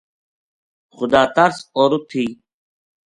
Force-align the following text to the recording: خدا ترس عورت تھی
خدا 0.95 1.23
ترس 1.35 1.57
عورت 1.77 2.03
تھی 2.09 2.25